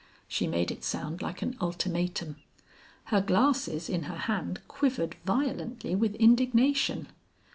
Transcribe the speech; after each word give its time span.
She 0.27 0.47
made 0.47 0.71
it 0.71 0.83
sound 0.83 1.21
like 1.21 1.43
an 1.43 1.55
ultimatum. 1.61 2.37
Her 3.13 3.21
glasses 3.21 3.87
in 3.87 4.05
her 4.05 4.17
hand 4.17 4.59
quivered 4.67 5.13
violently 5.25 5.93
with 5.93 6.15
indignation. 6.15 7.07